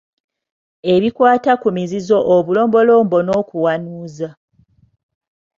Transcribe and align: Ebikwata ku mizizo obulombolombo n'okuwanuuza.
Ebikwata 0.93 1.51
ku 1.61 1.67
mizizo 1.75 2.17
obulombolombo 2.35 3.17
n'okuwanuuza. 3.23 4.29